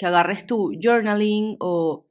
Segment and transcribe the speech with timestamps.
[0.00, 2.06] que agarres tu journaling o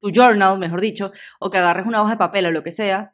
[0.00, 3.12] tu journal, mejor dicho, o que agarres una hoja de papel o lo que sea,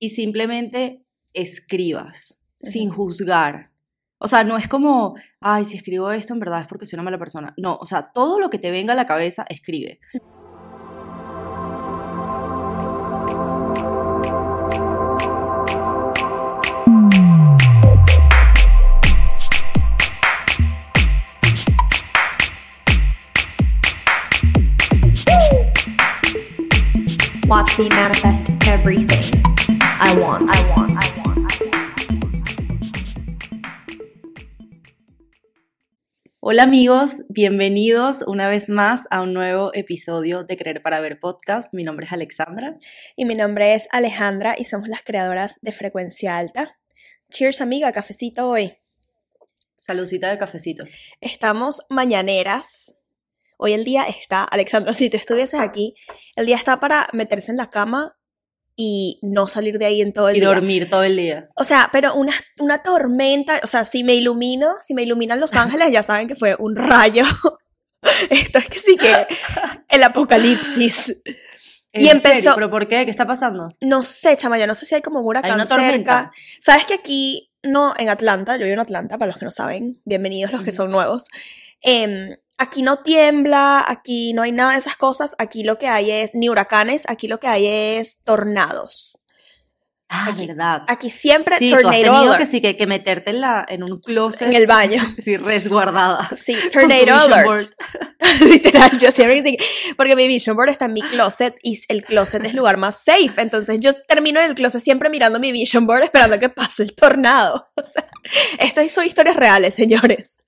[0.00, 1.04] y simplemente
[1.34, 3.72] escribas, sin juzgar.
[4.16, 7.02] O sea, no es como, ay, si escribo esto, en verdad es porque soy una
[7.02, 7.52] mala persona.
[7.58, 9.98] No, o sea, todo lo que te venga a la cabeza, escribe.
[27.78, 29.30] Me manifest everything
[30.00, 30.50] I want.
[30.50, 30.96] I want.
[30.96, 31.36] I want.
[36.40, 41.74] Hola amigos, bienvenidos una vez más a un nuevo episodio de Creer para Ver Podcast.
[41.74, 42.78] Mi nombre es Alexandra.
[43.14, 46.78] Y mi nombre es Alejandra y somos las creadoras de Frecuencia Alta.
[47.30, 48.72] Cheers amiga, cafecito hoy.
[49.76, 50.84] Saludcita de cafecito.
[51.20, 52.75] Estamos mañaneras.
[53.58, 55.94] Hoy el día está, Alexandra, si tú estuvieses aquí,
[56.36, 58.16] el día está para meterse en la cama
[58.78, 60.48] y no salir de ahí en todo el Y día.
[60.48, 61.48] dormir todo el día.
[61.56, 65.54] O sea, pero una, una tormenta, o sea, si me ilumino, si me iluminan Los
[65.56, 67.24] Ángeles, ya saben que fue un rayo.
[68.30, 69.26] Esto es que sí que
[69.88, 71.22] el apocalipsis.
[71.92, 72.52] ¿En Y empezó- serio?
[72.54, 73.04] ¿Pero por qué?
[73.06, 73.68] ¿Qué está pasando?
[73.80, 75.82] No sé, chama, yo no sé si hay como un huracán Hay una cerca.
[75.82, 76.32] tormenta.
[76.60, 80.02] Sabes que aquí, no, en Atlanta, yo vivo en Atlanta, para los que no saben,
[80.04, 81.24] bienvenidos los que son nuevos.
[81.80, 86.10] Em, aquí no tiembla, aquí no hay nada de esas cosas, aquí lo que hay
[86.10, 89.18] es ni huracanes, aquí lo que hay es tornados.
[90.08, 90.82] Ah, Aquí- verdad.
[90.86, 93.66] Aquí siempre Sí, tú has tornado tenido alert que sí, que, que meterte en, la,
[93.68, 94.46] en un closet.
[94.46, 95.02] en el baño.
[95.18, 96.30] Sí, resguardada.
[96.40, 97.72] Sí, tornado alert.
[98.40, 99.58] Literal, yo siempre
[99.96, 103.02] porque mi vision board está en mi closet y el closet es el lugar más
[103.02, 103.32] safe.
[103.38, 106.94] Entonces yo termino en el closet siempre mirando mi vision board esperando que pase el
[106.94, 107.68] tornado.
[107.74, 108.08] O sea,
[108.60, 110.38] esto son historias reales, señores.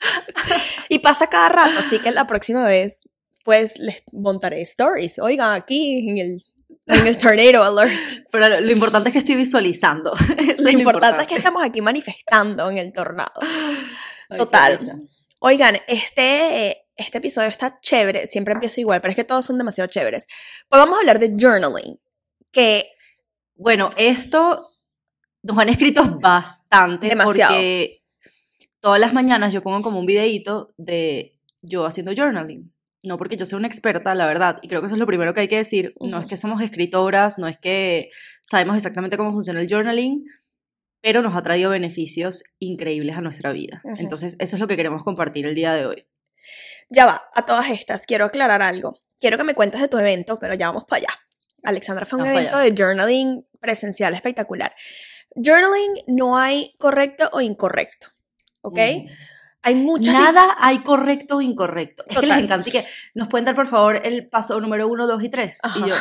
[1.08, 3.08] Pasa cada rato, así que la próxima vez,
[3.42, 5.18] pues les montaré stories.
[5.18, 6.44] Oigan, aquí en el,
[6.86, 8.28] en el tornado alert.
[8.30, 10.12] Pero lo, lo importante es que estoy visualizando.
[10.38, 13.40] Eso es Lo importante es que estamos aquí manifestando en el tornado.
[14.28, 14.78] Ay, total.
[15.38, 19.88] Oigan, este, este episodio está chévere, siempre empiezo igual, pero es que todos son demasiado
[19.88, 20.26] chéveres.
[20.68, 21.98] Hoy vamos a hablar de journaling,
[22.52, 22.90] que
[23.54, 24.74] Bueno, esto
[25.42, 27.54] nos han escrito bastante Demasiado.
[27.54, 27.97] porque
[28.80, 32.72] todas las mañanas yo pongo como un videíto de yo haciendo journaling.
[33.02, 35.32] No porque yo sea una experta, la verdad, y creo que eso es lo primero
[35.32, 35.94] que hay que decir.
[36.00, 38.10] No es que somos escritoras, no es que
[38.42, 40.24] sabemos exactamente cómo funciona el journaling,
[41.00, 43.82] pero nos ha traído beneficios increíbles a nuestra vida.
[43.98, 46.06] Entonces, eso es lo que queremos compartir el día de hoy.
[46.90, 48.98] ya va, a todas estas quiero aclarar algo.
[49.20, 51.20] Quiero que me cuentes de tu evento, pero ya vamos para allá.
[51.62, 54.74] Alexandra fue un evento de journaling presencial espectacular.
[55.34, 58.08] Journaling no hay correcto o incorrecto,
[58.62, 58.78] ¿ok?
[59.62, 60.14] Hay muchas...
[60.14, 62.04] Nada hay correcto o incorrecto.
[62.06, 62.44] Es que les Total.
[62.44, 65.58] encanta y que nos pueden dar, por favor, el paso número uno, dos y tres.
[65.62, 65.78] Ajá.
[65.78, 65.96] Y yo,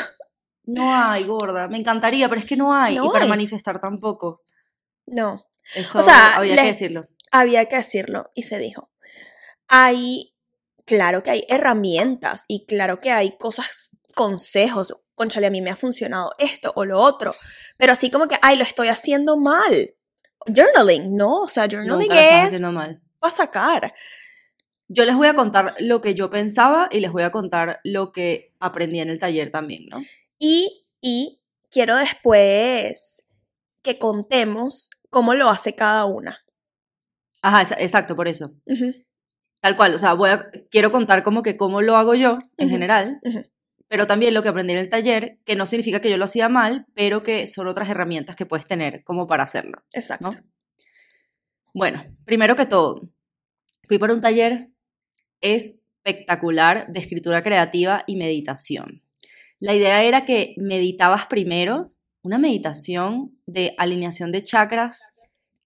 [0.65, 1.67] no hay, gorda.
[1.67, 2.97] Me encantaría, pero es que no hay.
[2.97, 3.29] No y para hay.
[3.29, 4.43] manifestar tampoco.
[5.05, 7.07] No, Esto O sea, había que decirlo.
[7.31, 8.91] había que decirlo y se dijo.
[9.69, 10.33] Hay,
[10.85, 14.93] claro que hay herramientas y claro que hay cosas, consejos.
[15.15, 17.33] Conchale, a mí me ha funcionado esto o lo otro,
[17.77, 19.95] pero así como que, ay, lo estoy haciendo mal.
[20.45, 23.01] Journaling, no, o sea, journaling Nunca es mal.
[23.19, 23.93] para sacar.
[24.89, 28.11] Yo les voy a contar lo que yo pensaba y les voy a contar lo
[28.13, 30.01] que aprendí en el taller también, ¿no?
[30.39, 33.23] Y, y quiero después
[33.81, 36.37] que contemos cómo lo hace cada una.
[37.41, 38.51] Ajá, exa- exacto, por eso.
[39.59, 42.69] Tal cual, o sea, voy a, quiero contar como que cómo lo hago yo en
[42.69, 43.43] general, ujú.
[43.87, 46.49] Pero también lo que aprendí en el taller, que no significa que yo lo hacía
[46.49, 49.83] mal, pero que son otras herramientas que puedes tener como para hacerlo.
[49.93, 50.31] Exacto.
[50.31, 50.37] ¿no?
[51.73, 53.01] Bueno, primero que todo,
[53.87, 54.69] fui por un taller
[55.41, 59.03] espectacular de escritura creativa y meditación.
[59.59, 65.15] La idea era que meditabas primero una meditación de alineación de chakras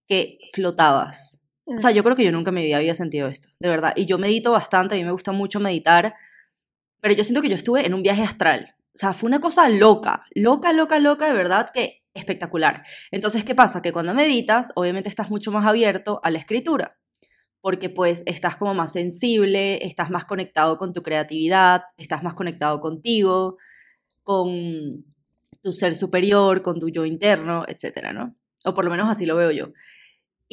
[0.07, 1.39] que flotabas.
[1.65, 3.93] O sea, yo creo que yo nunca en mi vida había sentido esto, de verdad.
[3.95, 6.15] Y yo medito bastante, a mí me gusta mucho meditar,
[7.01, 8.75] pero yo siento que yo estuve en un viaje astral.
[8.93, 12.83] O sea, fue una cosa loca, loca, loca, loca, de verdad que espectacular.
[13.09, 13.81] Entonces, ¿qué pasa?
[13.81, 16.97] Que cuando meditas, obviamente estás mucho más abierto a la escritura,
[17.61, 22.79] porque pues estás como más sensible, estás más conectado con tu creatividad, estás más conectado
[22.81, 23.57] contigo,
[24.23, 25.05] con
[25.63, 28.35] tu ser superior, con tu yo interno, etcétera, ¿no?
[28.65, 29.71] O por lo menos así lo veo yo.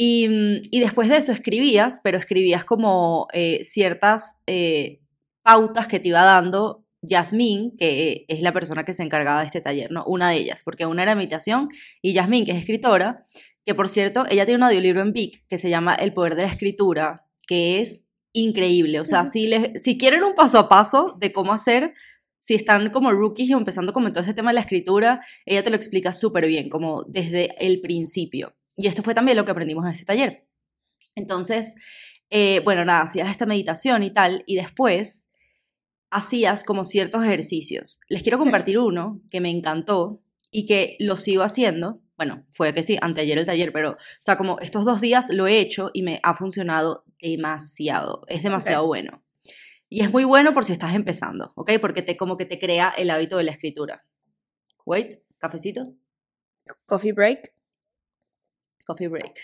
[0.00, 5.00] Y, después de eso escribías, pero escribías como eh, ciertas eh,
[5.48, 9.62] pautas que te iba dando Yasmín, que es la persona que se encargaba de este
[9.62, 10.04] taller, ¿no?
[10.04, 11.70] Una de ellas, porque una era meditación,
[12.02, 13.26] y Yasmín, que es escritora,
[13.64, 16.42] que por cierto, ella tiene un audiolibro en Vic que se llama El poder de
[16.42, 19.00] la escritura, que es increíble.
[19.00, 21.94] O sea, si, les, si quieren un paso a paso de cómo hacer,
[22.36, 25.70] si están como rookies y empezando con todo ese tema de la escritura, ella te
[25.70, 28.54] lo explica súper bien, como desde el principio.
[28.76, 30.46] Y esto fue también lo que aprendimos en este taller.
[31.14, 31.74] Entonces,
[32.28, 35.27] eh, bueno, nada, hacías esta meditación y tal, y después
[36.10, 38.00] hacías como ciertos ejercicios.
[38.08, 42.00] Les quiero compartir uno que me encantó y que lo sigo haciendo.
[42.16, 45.46] Bueno, fue que sí, anteayer el taller, pero, o sea, como estos dos días lo
[45.46, 48.22] he hecho y me ha funcionado demasiado.
[48.28, 49.22] Es demasiado bueno.
[49.88, 51.72] Y es muy bueno por si estás empezando, ¿ok?
[51.80, 54.04] Porque te, como que te crea el hábito de la escritura.
[54.84, 55.94] Wait, cafecito.
[56.86, 57.54] Coffee break.
[58.84, 59.38] Coffee break.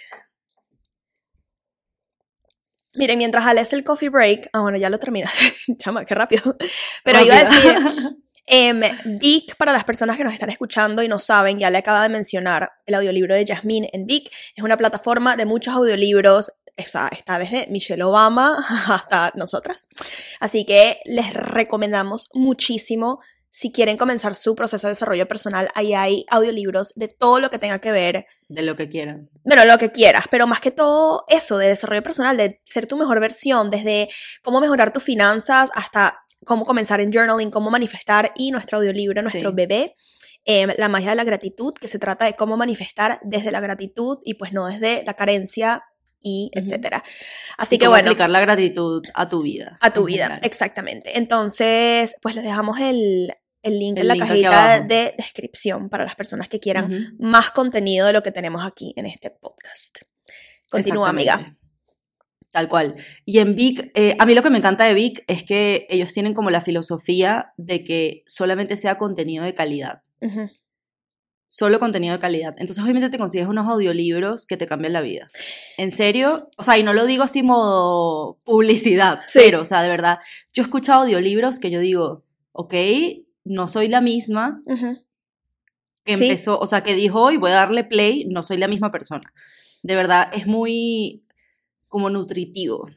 [2.96, 5.36] Miren, mientras Alex el coffee break, ah, bueno, ya lo terminas,
[5.78, 6.54] chama, qué rápido.
[7.02, 7.76] Pero iba a decir,
[8.46, 12.02] eh, Vic, para las personas que nos están escuchando y no saben, ya le acaba
[12.02, 17.08] de mencionar el audiolibro de Jasmine en Vic, es una plataforma de muchos audiolibros, esta,
[17.08, 18.56] esta vez de Michelle Obama
[18.88, 19.88] hasta nosotras.
[20.40, 23.20] Así que les recomendamos muchísimo
[23.56, 27.60] si quieren comenzar su proceso de desarrollo personal, ahí hay audiolibros de todo lo que
[27.60, 28.26] tenga que ver.
[28.48, 29.30] De lo que quieran.
[29.44, 32.96] Bueno, lo que quieras, pero más que todo eso de desarrollo personal, de ser tu
[32.96, 34.08] mejor versión, desde
[34.42, 39.52] cómo mejorar tus finanzas hasta cómo comenzar en journaling, cómo manifestar y nuestro audiolibro, nuestro
[39.52, 39.94] bebé.
[40.44, 44.18] Em, la magia de la gratitud, que se trata de cómo manifestar desde la gratitud
[44.24, 45.84] y pues no desde la carencia
[46.20, 47.04] y etcétera.
[47.56, 48.08] Así que bueno.
[48.08, 49.78] aplicar la gratitud a tu vida.
[49.80, 51.18] A tu vida, exactamente.
[51.18, 53.32] Entonces, pues les dejamos el,
[53.64, 58.12] el link en la cajita de descripción para las personas que quieran más contenido de
[58.12, 59.98] lo que tenemos aquí en este podcast.
[60.70, 61.56] Continúa, amiga.
[62.50, 62.94] Tal cual.
[63.24, 66.12] Y en Vic, eh, a mí lo que me encanta de Vic es que ellos
[66.12, 70.02] tienen como la filosofía de que solamente sea contenido de calidad.
[71.48, 72.54] Solo contenido de calidad.
[72.58, 75.28] Entonces, obviamente te consigues unos audiolibros que te cambian la vida.
[75.78, 79.88] En serio, o sea, y no lo digo así modo publicidad, cero, o sea, de
[79.88, 80.18] verdad.
[80.52, 82.74] Yo he escuchado audiolibros que yo digo, ok,
[83.44, 84.62] no soy la misma
[86.04, 88.90] que empezó, o sea, que dijo hoy voy a darle play, no soy la misma
[88.90, 89.32] persona.
[89.82, 91.24] De verdad, es muy
[91.88, 92.88] como nutritivo.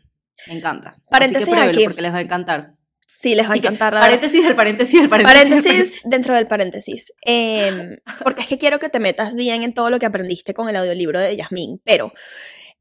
[0.47, 0.95] Me encanta.
[1.09, 2.77] Paréntesis Así que porque les va a encantar.
[3.15, 3.93] Sí, les va a encantar.
[3.93, 5.49] paréntesis del paréntesis del paréntesis.
[5.49, 7.11] Paréntesis, dentro del paréntesis.
[7.23, 10.69] Em, porque es que quiero que te metas bien en todo lo que aprendiste con
[10.69, 11.81] el audiolibro de Yasmín.
[11.83, 12.13] Pero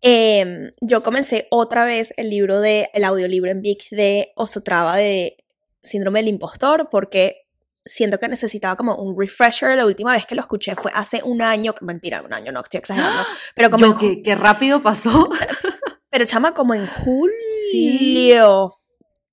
[0.02, 5.38] em, yo comencé otra vez el libro de, el audiolibro en Vic de Osotrava de
[5.82, 7.45] Síndrome del Impostor, porque
[7.86, 9.76] siento que necesitaba como un refresher.
[9.76, 12.78] La última vez que lo escuché fue hace un año, mentira, un año, no, estoy
[12.78, 13.22] exagerando.
[13.54, 13.98] Pero como.
[13.98, 15.28] Yo, rápido pasó.
[16.10, 18.74] pero chama, como en julio.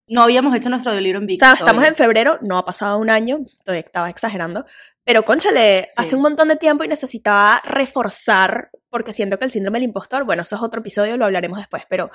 [0.08, 1.38] No habíamos hecho nuestro libro en vivo.
[1.38, 4.66] O sea, estamos en febrero, no ha pasado un año, todavía estaba exagerando.
[5.06, 9.80] Pero conchale, hace un montón de tiempo y necesitaba reforzar, porque siento que el síndrome
[9.80, 12.10] del impostor, bueno, eso es otro episodio, lo hablaremos después, pero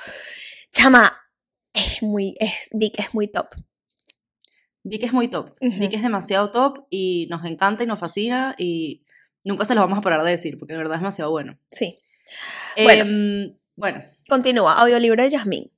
[0.70, 1.18] chama,
[1.72, 3.48] es muy, es, Vic es muy top.
[4.88, 5.54] Vic es muy top.
[5.60, 9.04] Vic es demasiado top y nos encanta y nos fascina y
[9.44, 11.58] nunca se lo vamos a parar de decir porque de verdad es demasiado bueno.
[11.70, 11.96] Sí.
[12.76, 14.02] Em, bueno.
[14.28, 14.74] Continúa.
[14.74, 15.70] Audiolibro de Yasmín.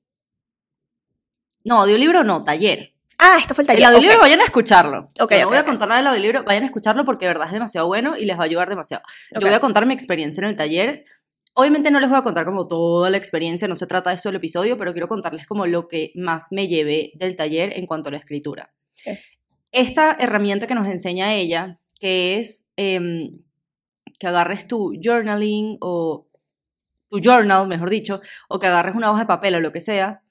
[1.63, 2.93] No, audiolibro no, taller.
[3.17, 3.81] Ah, esto fue el taller.
[3.81, 5.11] El audiolibro vayan a escucharlo.
[5.19, 5.33] Ok.
[5.41, 7.87] no voy a contar nada del audiolibro, vayan a escucharlo porque de verdad es demasiado
[7.87, 9.03] bueno y les va a ayudar demasiado.
[9.31, 11.03] Yo voy a contar mi experiencia en el taller.
[11.53, 14.29] Obviamente no les voy a contar como toda la experiencia, no se trata de esto
[14.29, 18.07] del episodio, pero quiero contarles como lo que más me llevé del taller en cuanto
[18.07, 18.73] a la escritura.
[19.71, 23.39] Esta herramienta que nos enseña ella, que es em,
[24.19, 26.27] que agarres tu journaling o
[27.09, 30.23] tu journal, mejor dicho, o que agarres una hoja de papel o lo que sea,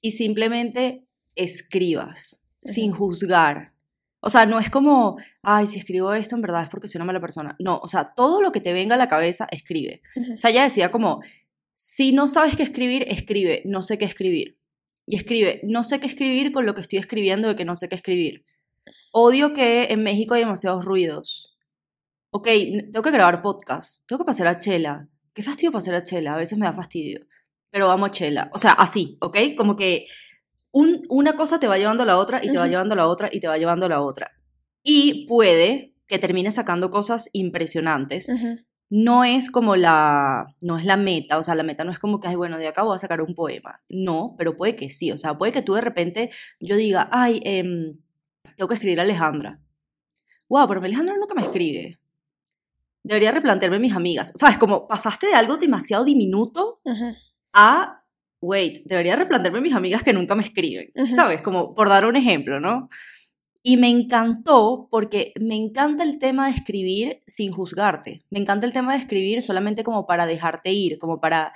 [0.00, 3.72] y simplemente escribas sin juzgar.
[4.20, 7.06] O sea, no es como, ay, si escribo esto en verdad es porque soy una
[7.06, 7.56] mala persona.
[7.60, 10.00] No, o sea, todo lo que te venga a la cabeza, escribe.
[10.34, 11.20] O sea, ella decía como,
[11.74, 14.57] si no sabes qué escribir, escribe, no sé qué escribir
[15.08, 17.88] y escribe, no sé qué escribir con lo que estoy escribiendo de que no sé
[17.88, 18.44] qué escribir.
[19.10, 21.56] Odio que en México hay demasiados ruidos.
[22.30, 25.08] Ok, tengo que grabar podcast, tengo que pasar a Chela.
[25.32, 27.20] Qué fastidio pasar a Chela, a veces me da fastidio.
[27.70, 28.50] Pero vamos a Chela.
[28.52, 29.38] O sea, así, ¿ok?
[29.56, 30.04] Como que
[30.72, 33.06] un, una cosa te va llevando a la otra y te va llevando a la
[33.06, 34.32] otra y te va llevando a la otra.
[34.82, 38.30] Y puede que termine sacando cosas impresionantes,
[38.90, 42.20] no es como la, no es la meta, o sea, la meta no es como
[42.20, 43.82] que, ay, bueno, de acá voy a sacar un poema.
[43.88, 46.30] No, pero puede que sí, o sea, puede que tú de repente
[46.60, 47.98] yo diga, ay, em,
[48.56, 49.60] tengo que escribir a Alejandra.
[50.48, 51.98] Wow, pero Alejandra nunca me escribe.
[53.02, 54.32] Debería replantearme mis amigas.
[54.34, 54.58] ¿Sabes?
[54.58, 56.80] Como pasaste de algo demasiado diminuto
[57.52, 58.04] a,
[58.40, 60.90] wait, debería replantearme mis amigas que nunca me escriben.
[61.14, 61.42] ¿Sabes?
[61.42, 62.88] Como por dar un ejemplo, ¿no?
[63.68, 68.22] Y me encantó porque me encanta el tema de escribir sin juzgarte.
[68.30, 71.52] Me encanta el tema de escribir solamente como para dejarte ir, como para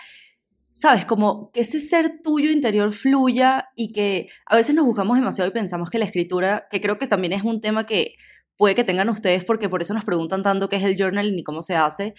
[0.75, 5.49] sabes, como que ese ser tuyo interior fluya y que a veces nos buscamos demasiado
[5.49, 8.17] y pensamos que la escritura, que creo que también es un tema que
[8.59, 11.45] puede que tengan ustedes porque por eso nos preguntan tanto qué es el journaling y
[11.45, 12.13] cómo se hace,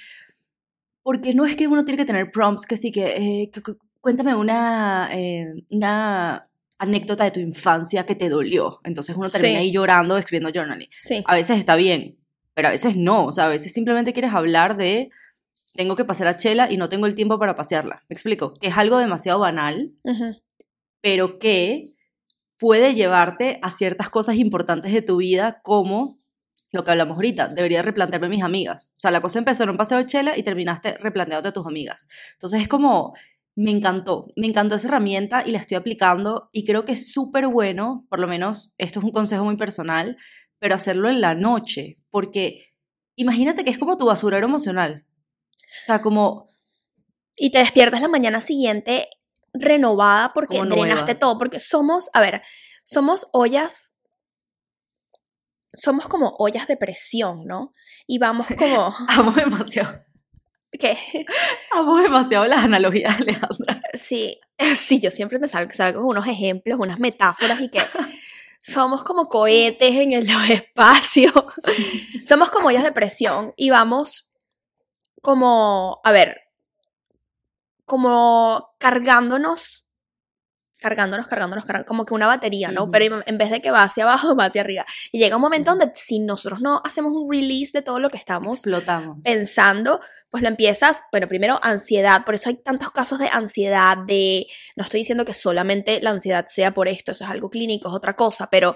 [1.03, 3.51] porque no es que uno tiene que tener prompts que sí que, eh,
[4.01, 8.79] cuéntame una, eh, una anécdota de tu infancia que te dolió.
[8.83, 10.89] Entonces uno termina ahí llorando escribiendo journaling.
[10.99, 11.23] Sí.
[11.25, 12.17] A veces está bien,
[12.53, 13.25] pero a veces no.
[13.25, 15.09] O sea, a veces simplemente quieres hablar de
[15.73, 18.03] tengo que pasear a Chela y no tengo el tiempo para pasearla.
[18.07, 19.91] Me explico, que es algo demasiado banal,
[21.01, 21.85] pero que
[22.57, 26.19] puede llevarte a ciertas cosas importantes de tu vida como
[26.71, 28.93] lo que hablamos ahorita, debería replantearme mis amigas.
[28.97, 31.67] O sea, la cosa empezó en un paseo de chela y terminaste replanteándote a tus
[31.67, 32.07] amigas.
[32.33, 33.13] Entonces es como,
[33.55, 37.47] me encantó, me encantó esa herramienta y la estoy aplicando y creo que es súper
[37.47, 40.17] bueno, por lo menos esto es un consejo muy personal,
[40.59, 42.73] pero hacerlo en la noche, porque
[43.15, 45.05] imagínate que es como tu basurero emocional.
[45.83, 46.49] O sea, como...
[47.35, 49.09] Y te despiertas la mañana siguiente
[49.53, 52.41] renovada porque drenaste todo, porque somos, a ver,
[52.83, 53.97] somos ollas,
[55.73, 57.73] somos como ollas de presión, ¿no?
[58.07, 58.95] Y vamos como...
[59.09, 60.03] Amo demasiado.
[60.79, 60.97] ¿Qué?
[61.71, 63.81] Amo demasiado las analogías, Alejandra.
[63.93, 64.39] Sí,
[64.75, 67.79] sí, yo siempre me salgo, salgo con unos ejemplos, unas metáforas y que
[68.59, 71.31] somos como cohetes en el espacio.
[72.25, 74.31] somos como ollas de presión y vamos
[75.21, 76.41] como, a ver,
[77.85, 79.85] como cargándonos,
[80.83, 82.91] cargándonos, cargándonos, cargándonos, como que una batería, ¿no?
[82.91, 84.85] Pero en vez de que va hacia abajo, va hacia arriba.
[85.13, 88.17] Y llega un momento donde si nosotros no hacemos un release de todo lo que
[88.17, 89.19] estamos Explotamos.
[89.23, 94.45] pensando, pues lo empiezas, bueno, primero ansiedad, por eso hay tantos casos de ansiedad, de,
[94.75, 97.95] no estoy diciendo que solamente la ansiedad sea por esto, eso es algo clínico, es
[97.95, 98.75] otra cosa, pero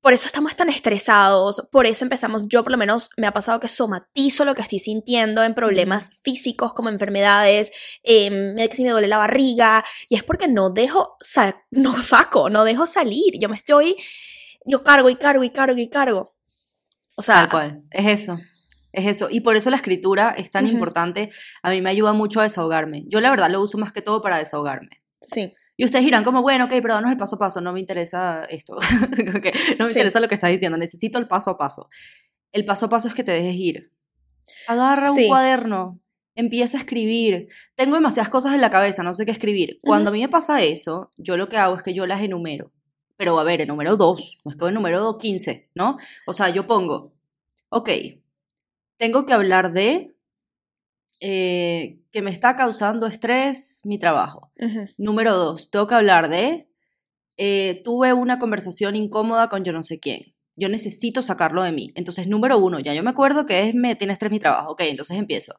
[0.00, 3.60] por eso estamos tan estresados, por eso empezamos, yo por lo menos me ha pasado
[3.60, 7.70] que somatizo lo que estoy sintiendo en problemas físicos como enfermedades,
[8.02, 11.16] eh, que si me duele la barriga, y es porque no dejo,
[11.70, 13.96] no saco, no dejo salir, yo me estoy,
[14.64, 16.34] yo cargo y cargo y cargo y cargo.
[17.16, 18.38] O sea, Tal cual, es eso.
[18.92, 19.28] Es eso.
[19.30, 21.30] Y por eso la escritura es tan importante.
[21.62, 23.04] A mí me ayuda mucho a desahogarme.
[23.06, 25.02] Yo la verdad lo uso más que todo para desahogarme.
[25.20, 25.54] Sí.
[25.80, 28.44] Y ustedes dirán como, bueno, ok, pero danos el paso a paso, no me interesa
[28.50, 28.76] esto,
[29.78, 31.88] no me interesa lo que estás diciendo, necesito el paso a paso.
[32.52, 33.90] El paso a paso es que te dejes ir.
[34.66, 35.98] Agarra un cuaderno,
[36.34, 37.48] empieza a escribir.
[37.76, 39.80] Tengo demasiadas cosas en la cabeza, no sé qué escribir.
[39.80, 42.72] Cuando a mí me pasa eso, yo lo que hago es que yo las enumero.
[43.16, 45.96] Pero a ver, número dos, no es que número 15, ¿no?
[46.26, 47.14] O sea, yo pongo,
[47.70, 47.88] ok,
[48.98, 50.09] tengo que hablar de
[51.20, 54.52] eh, que me está causando estrés mi trabajo.
[54.96, 56.68] Número dos, tengo que hablar de,
[57.36, 60.34] eh, tuve una conversación incómoda con yo no sé quién.
[60.56, 61.92] Yo necesito sacarlo de mí.
[61.94, 64.72] Entonces, número uno, ya yo me acuerdo que es, me tiene estrés mi trabajo.
[64.72, 65.54] Ok, entonces empiezo.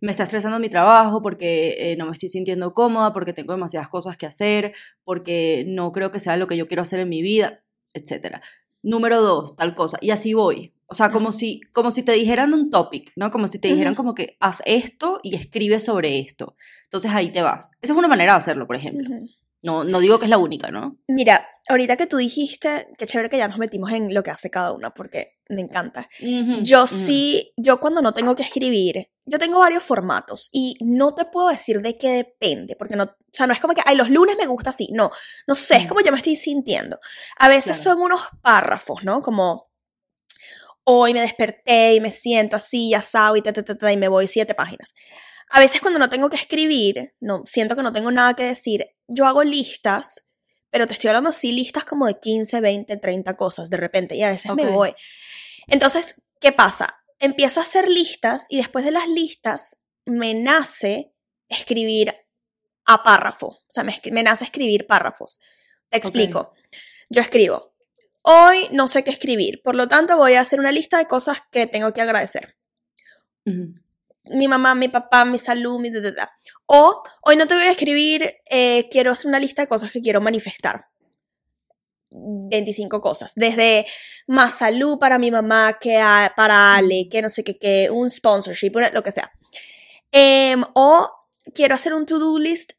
[0.00, 3.88] Me está estresando mi trabajo porque eh, no me estoy sintiendo cómoda, porque tengo demasiadas
[3.88, 7.22] cosas que hacer, porque no creo que sea lo que yo quiero hacer en mi
[7.22, 8.40] vida, etc.
[8.82, 9.98] Número dos, tal cosa.
[10.00, 10.73] Y así voy.
[10.86, 13.30] O sea, como si, como si te dijeran un topic, ¿no?
[13.30, 16.56] Como si te dijeran como que haz esto y escribe sobre esto.
[16.84, 17.70] Entonces ahí te vas.
[17.80, 19.08] Esa es una manera de hacerlo, por ejemplo.
[19.62, 20.98] No, no digo que es la única, ¿no?
[21.08, 24.50] Mira, ahorita que tú dijiste, qué chévere que ya nos metimos en lo que hace
[24.50, 26.06] cada uno, porque me encanta.
[26.62, 31.24] yo sí, yo cuando no tengo que escribir, yo tengo varios formatos y no te
[31.24, 34.10] puedo decir de qué depende, porque no, o sea, no es como que, ay, los
[34.10, 35.10] lunes me gusta así, no,
[35.46, 36.98] no sé, es como yo me estoy sintiendo.
[37.38, 39.22] A veces son unos párrafos, ¿no?
[39.22, 39.70] Como,
[40.84, 44.94] hoy me desperté y me siento así, asado y, ta, y me voy siete páginas.
[45.50, 48.86] A veces cuando no tengo que escribir, no, siento que no tengo nada que decir,
[49.06, 50.26] yo hago listas,
[50.70, 54.22] pero te estoy hablando así, listas como de 15, 20, 30 cosas de repente, y
[54.22, 54.94] a veces me voy.
[55.66, 57.02] Entonces, ¿qué pasa?
[57.18, 61.12] Empiezo a hacer listas y después de las listas me nace
[61.48, 62.14] escribir
[62.86, 65.40] a párrafo, o sea, me, nace escribir párrafos.
[65.88, 66.52] Te explico.
[67.08, 67.73] Yo escribo,
[68.26, 71.42] Hoy no sé qué escribir, por lo tanto voy a hacer una lista de cosas
[71.50, 72.56] que tengo que agradecer.
[73.44, 75.90] Mi mamá, mi papá, mi salud, mi...
[76.64, 80.00] O hoy no te voy a escribir, eh, quiero hacer una lista de cosas que
[80.00, 80.86] quiero manifestar.
[82.08, 83.84] 25 cosas, desde
[84.26, 86.00] más salud para mi mamá, que
[86.34, 89.30] para Ale, que no sé qué, que un sponsorship, lo que sea.
[90.10, 91.10] Em, o
[91.54, 92.72] quiero hacer un to-do list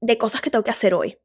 [0.00, 1.16] de cosas que tengo que hacer hoy.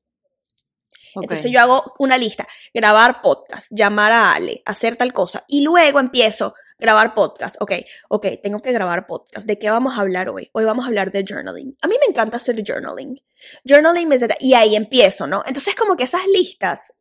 [1.16, 6.00] Entonces yo hago una lista, grabar podcast, llamar a Ale, hacer tal cosa y luego
[6.00, 7.56] empiezo grabar podcast.
[7.60, 7.74] Ok,
[8.10, 9.46] ok, tengo que grabar podcast.
[9.46, 10.50] ¿De qué vamos a hablar hoy?
[10.54, 11.78] Hoy vamos a hablar de journaling.
[11.82, 13.22] A mí me encanta hacer journaling.
[13.64, 15.44] Journaling me y ahí empiezo, ¿no?
[15.46, 16.94] Entonces como que esas listas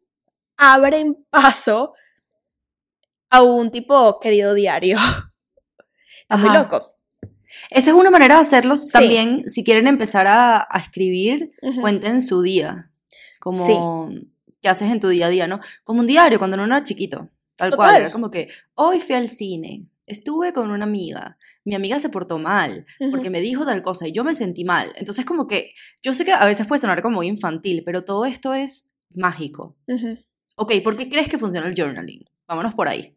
[0.57, 1.95] abren paso
[3.31, 4.99] a un tipo querido diario.
[6.29, 6.99] Muy loco.
[7.71, 9.49] Esa es una manera de hacerlo también.
[9.49, 11.51] Si quieren empezar a, escribir,
[11.81, 12.90] cuenten su día.
[13.41, 14.11] Como,
[14.63, 15.59] ¿qué haces en tu día a día, no?
[15.83, 17.29] Como un diario cuando no era chiquito.
[17.57, 17.97] Tal cual.
[17.97, 22.39] Era como que, hoy fui al cine, estuve con una amiga, mi amiga se portó
[22.39, 24.93] mal porque me dijo tal cosa y yo me sentí mal.
[24.97, 28.55] Entonces, como que yo sé que a veces puede sonar como infantil, pero todo esto
[28.55, 29.77] es mágico.
[30.57, 32.25] Ok, ¿por qué crees que funciona el journaling?
[32.47, 33.17] Vámonos por ahí.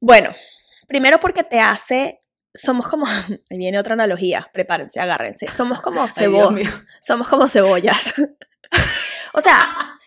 [0.00, 0.30] Bueno,
[0.86, 2.20] primero porque te hace
[2.54, 3.06] somos como,
[3.50, 8.14] ahí viene otra analogía, prepárense, agárrense, somos como cebollas, somos como cebollas.
[9.34, 9.98] o sea,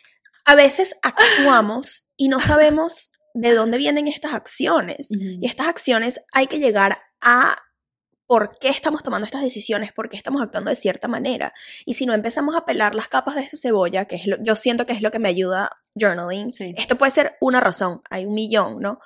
[0.46, 5.10] a veces actuamos y no sabemos de dónde vienen estas acciones.
[5.12, 7.58] Y estas acciones hay que llegar a
[8.26, 11.54] por qué estamos tomando estas decisiones, por qué estamos actuando de cierta manera.
[11.86, 14.56] Y si no empezamos a pelar las capas de esta cebolla, que es lo, yo
[14.56, 18.34] siento que es lo que me ayuda journaling, esto puede ser una razón, hay un
[18.34, 19.00] millón, ¿no?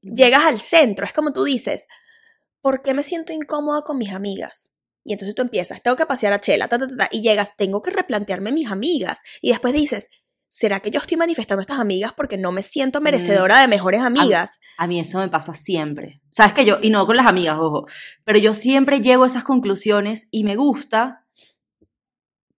[0.00, 1.86] Llegas al centro, es como tú dices,
[2.60, 4.71] ¿por qué me siento incómoda con mis amigas?
[5.04, 6.68] Y entonces tú empiezas, tengo que pasear a Chela,
[7.10, 9.20] y llegas, tengo que replantearme mis amigas.
[9.40, 10.10] Y después dices,
[10.48, 13.04] ¿será que yo estoy manifestando a estas amigas porque no me siento mm.
[13.04, 14.60] merecedora de mejores amigas?
[14.76, 16.20] A mí, eso me pasa siempre.
[16.28, 17.86] Sabes que yo, y no con las amigas, ojo,
[18.24, 21.26] pero yo siempre llego a esas conclusiones y me gusta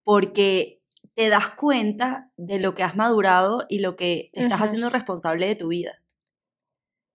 [0.02, 0.82] porque
[1.14, 5.46] te das cuenta de lo que has madurado y lo que te estás haciendo responsable
[5.46, 5.92] de tu vida.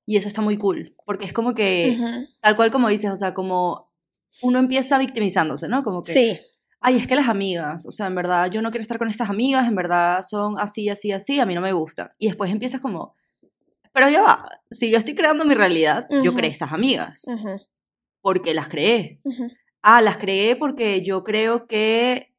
[0.05, 3.35] Y eso está muy cool, porque es como que, tal cual como dices, o sea,
[3.35, 3.88] como
[4.41, 5.83] uno empieza victimizándose, ¿no?
[5.83, 6.39] Como que, sí.
[6.81, 9.29] ay, es que las amigas, o sea, en verdad yo no quiero estar con estas
[9.29, 12.11] amigas, en verdad son así, así, así, a mí no me gusta.
[12.17, 13.15] Y después empiezas como,
[13.93, 17.25] pero ya va, si yo estoy creando mi realidad, yo creé estas amigas.
[18.21, 19.21] Porque las creé.
[19.81, 22.35] Ah, las creé porque yo creo que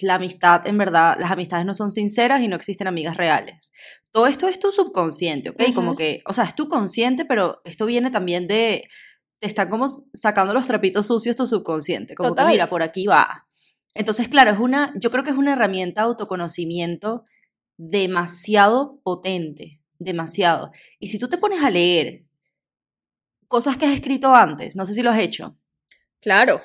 [0.00, 3.72] la amistad, en verdad, las amistades no son sinceras y no existen amigas reales
[4.12, 5.74] todo esto es tu subconsciente, ¿ok?
[5.74, 8.88] Como que, o sea, es tu consciente, pero esto viene también de,
[9.38, 13.46] te están como sacando los trapitos sucios tu subconsciente, como que mira, por aquí va.
[13.94, 17.24] Entonces, claro, es una, yo creo que es una herramienta de autoconocimiento
[17.76, 20.72] demasiado potente, demasiado.
[20.98, 22.24] Y si tú te pones a leer
[23.46, 25.56] cosas que has escrito antes, no sé si lo has hecho.
[26.20, 26.60] Claro.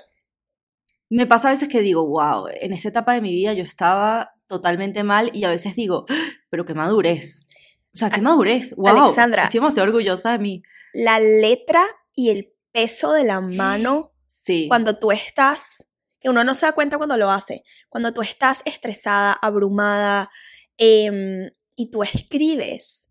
[1.10, 4.34] Me pasa a veces que digo, wow, en esa etapa de mi vida yo estaba
[4.48, 6.30] totalmente mal y a veces digo, ¡Ah!
[6.50, 7.48] pero qué madurez.
[7.94, 8.76] O sea, qué madurez.
[8.76, 9.06] Wow.
[9.06, 9.44] Alexandra.
[9.44, 10.64] Estoy demasiado orgullosa de mí.
[10.94, 11.84] La letra
[12.16, 14.12] y el peso de la mano.
[14.28, 14.68] Sí.
[14.68, 15.88] Cuando tú estás,
[16.20, 20.30] que uno no se da cuenta cuando lo hace, cuando tú estás estresada, abrumada,
[20.78, 23.10] em, y tú escribes.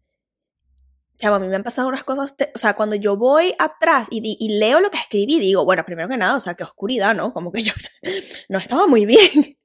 [1.17, 4.37] Chavo, a mí me han pasado unas cosas, o sea, cuando yo voy atrás y,
[4.39, 7.33] y, leo lo que escribí, digo, bueno, primero que nada, o sea, qué oscuridad, ¿no?
[7.33, 7.73] Como que yo
[8.49, 9.57] no estaba muy bien.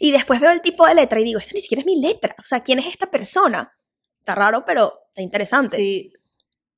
[0.00, 2.34] Y después veo el tipo de letra y digo, esto ni siquiera es mi letra.
[2.38, 3.72] O sea, ¿quién es esta persona?
[4.18, 5.76] Está raro, pero está interesante.
[5.76, 6.12] Sí.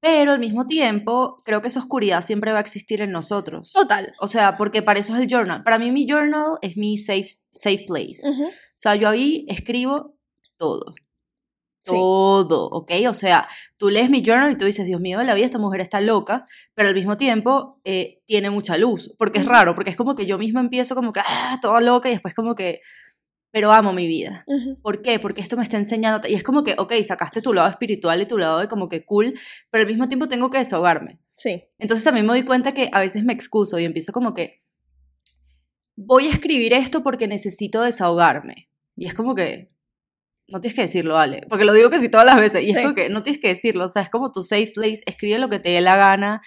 [0.04, 3.72] Pero al mismo tiempo, creo que esa oscuridad siempre va a existir en nosotros.
[3.72, 4.12] Total.
[4.20, 5.62] O sea, porque para eso es el journal.
[5.64, 8.28] Para mí mi journal es mi safe, safe place.
[8.28, 10.14] O sea, yo ahí escribo
[10.58, 10.94] todo
[11.84, 12.90] todo, ¿ok?
[13.08, 15.80] O sea, tú lees mi journal y tú dices, Dios mío, la vida, esta mujer
[15.80, 19.96] está loca, pero al mismo tiempo eh, tiene mucha luz, porque es raro, porque es
[19.96, 22.80] como que yo misma empiezo como que, ah, toda loca, y después como que,
[23.54, 24.44] pero amo mi vida.
[24.82, 25.20] ¿Por qué?
[25.20, 28.26] Porque esto me está enseñando, y es como que, ok, sacaste tu lado espiritual y
[28.26, 29.32] tu lado de como que cool,
[29.70, 31.20] pero al mismo tiempo tengo que desahogarme.
[31.36, 31.62] Sí.
[31.78, 34.64] Entonces también me doy cuenta que a veces me excuso y empiezo como que,
[35.94, 38.68] voy a escribir esto porque necesito desahogarme.
[38.96, 39.70] Y es como que,
[40.48, 42.82] no tienes que decirlo, Ale, porque lo digo que sí todas las veces, y es
[42.82, 45.48] como que no tienes que decirlo, o sea, es como tu safe place, escribe lo
[45.48, 46.42] que te dé la gana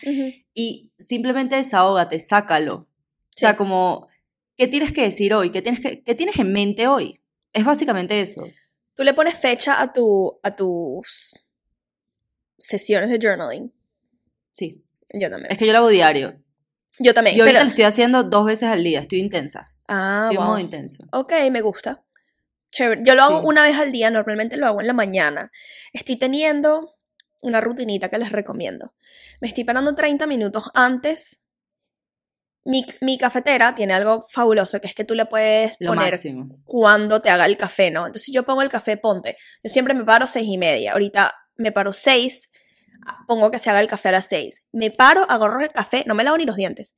[0.54, 2.76] y simplemente desahógate, sácalo.
[2.76, 4.10] O sea, como,
[4.58, 5.52] ¿qué tienes que decir hoy?
[5.52, 7.22] ¿Qué tienes, que, tienes en mente hoy?
[7.54, 8.43] Es básicamente eso.
[8.96, 11.48] Tú le pones fecha a, tu, a tus
[12.58, 13.72] sesiones de journaling.
[14.52, 14.84] Sí.
[15.13, 15.52] Yo también.
[15.52, 16.41] Es que yo lo hago diario.
[17.00, 17.36] Yo también.
[17.36, 19.74] Yo ahorita lo estoy haciendo dos veces al día, estoy intensa.
[19.88, 21.06] Ah, estoy modo intenso.
[21.12, 22.04] Ok, me gusta.
[22.72, 25.52] Yo lo hago una vez al día, normalmente lo hago en la mañana.
[25.93, 26.96] Estoy teniendo
[27.41, 28.93] una rutinita que les recomiendo.
[29.39, 31.46] Me estoy parando 30 minutos antes.
[32.67, 36.19] Mi, mi cafetera tiene algo fabuloso, que es que tú le puedes poner
[36.65, 38.06] cuando te haga el café, ¿no?
[38.06, 39.38] Entonces yo pongo el café, ponte.
[39.63, 40.91] Yo siempre me paro seis y media.
[40.91, 42.51] Ahorita me paro seis,
[43.25, 44.65] pongo que se haga el café a las seis.
[44.73, 46.95] Me paro, agarro el café, no me lavo ni los dientes.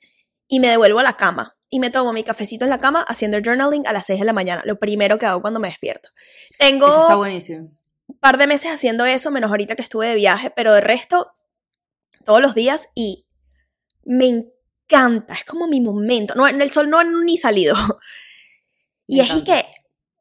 [0.48, 3.38] Y me devuelvo a la cama y me tomo mi cafecito en la cama haciendo
[3.40, 6.10] journaling a las 6 de la mañana, lo primero que hago cuando me despierto.
[6.58, 7.70] Tengo eso está buenísimo.
[8.08, 11.32] un par de meses haciendo eso, menos ahorita que estuve de viaje, pero de resto,
[12.26, 13.28] todos los días y
[14.04, 14.59] me encanta,
[14.90, 16.36] es como mi momento.
[16.36, 17.76] No, el sol no ha ni salido.
[19.08, 19.66] y es que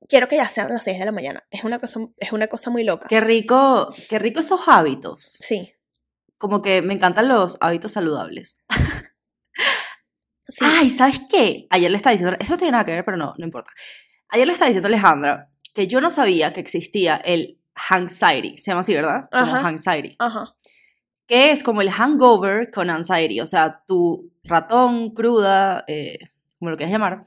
[0.09, 1.45] quiero que ya sean las 6 de la mañana.
[1.51, 3.09] Es una cosa, es una cosa muy loca.
[3.09, 5.23] Qué rico, qué rico esos hábitos.
[5.23, 5.73] Sí.
[6.39, 8.65] Como que me encantan los hábitos saludables.
[10.51, 10.65] Sí.
[10.65, 11.67] Ay, ¿sabes qué?
[11.69, 13.71] Ayer le estaba diciendo, eso no tiene nada que ver, pero no, no importa.
[14.31, 18.71] Ayer le estaba diciendo a Alejandra que yo no sabía que existía el anxiety, se
[18.71, 19.29] llama así, ¿verdad?
[19.31, 19.69] Como Ajá.
[19.69, 20.17] anxiety.
[20.19, 20.55] Ajá.
[21.29, 26.19] Que es como el hangover con anxiety, o sea, tu ratón, cruda, eh,
[26.59, 27.27] como lo quieras llamar,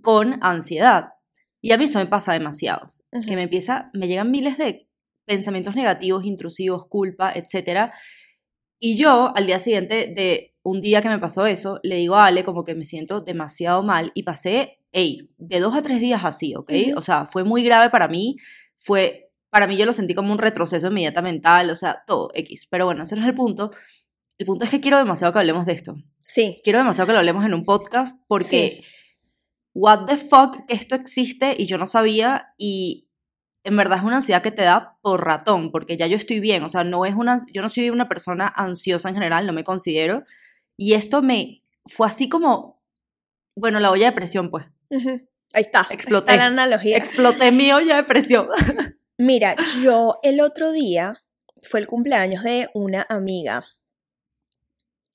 [0.00, 1.14] con ansiedad.
[1.60, 2.94] Y a mí eso me pasa demasiado.
[3.26, 4.86] Que me empieza, me llegan miles de
[5.24, 7.92] pensamientos negativos, intrusivos, culpa, etc.
[8.78, 12.26] Y yo, al día siguiente de un día que me pasó eso, le digo a
[12.26, 16.24] Ale como que me siento demasiado mal y pasé, hey, de dos a tres días
[16.24, 16.72] así, ¿ok?
[16.96, 18.36] O sea, fue muy grave para mí,
[18.76, 19.21] fue,
[19.52, 22.66] para mí yo lo sentí como un retroceso dieta mental, o sea, todo, X.
[22.70, 23.70] Pero bueno, ese no es el punto.
[24.38, 25.96] El punto es que quiero demasiado que hablemos de esto.
[26.22, 26.56] Sí.
[26.64, 28.82] Quiero demasiado que lo hablemos en un podcast porque
[29.74, 33.10] what the fuck que esto existe y yo no sabía y
[33.62, 36.64] en verdad es una ansiedad que te da por ratón, porque ya yo estoy bien,
[36.64, 39.64] o sea, no es una yo no soy una persona ansiosa en general, no me
[39.64, 40.22] considero
[40.78, 42.82] y esto me fue así como
[43.54, 44.64] bueno, la olla de presión pues.
[44.88, 45.28] Ujú.
[45.52, 45.86] Ahí está.
[45.90, 46.32] Exploté.
[46.32, 46.96] Está la analogía.
[46.96, 48.48] Exploté mi olla de presión.
[49.22, 51.22] Mira, yo el otro día
[51.62, 53.64] fue el cumpleaños de una amiga,